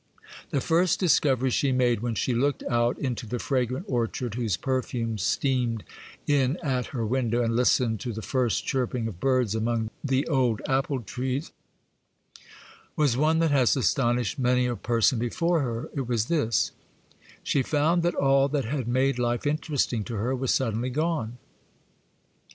The 0.49 0.61
first 0.61 0.99
discovery 0.99 1.51
she 1.51 1.71
made, 1.71 1.99
when 1.99 2.15
she 2.15 2.33
looked 2.33 2.63
out 2.63 2.97
into 2.97 3.27
the 3.27 3.37
fragrant 3.37 3.85
orchard, 3.87 4.33
whose 4.33 4.57
perfumes 4.57 5.21
steamed 5.21 5.83
in 6.25 6.57
at 6.63 6.87
her 6.87 7.05
window, 7.05 7.43
and 7.43 7.55
listened 7.55 7.99
to 7.99 8.11
the 8.11 8.23
first 8.23 8.65
chirping 8.65 9.07
of 9.07 9.19
birds 9.19 9.53
among 9.53 9.91
the 10.03 10.25
old 10.25 10.59
apple 10.67 11.01
trees, 11.03 11.51
was 12.95 13.15
one 13.15 13.37
that 13.41 13.51
has 13.51 13.77
astonished 13.77 14.39
many 14.39 14.65
a 14.65 14.75
person 14.75 15.19
before 15.19 15.61
her;—it 15.61 16.07
was 16.07 16.25
this: 16.25 16.71
she 17.43 17.61
found 17.61 18.01
that 18.01 18.15
all 18.15 18.47
that 18.47 18.65
had 18.65 18.87
made 18.87 19.19
life 19.19 19.45
interesting 19.45 20.03
to 20.05 20.15
her 20.15 20.35
was 20.35 20.51
suddenly 20.51 20.89
gone. 20.89 21.37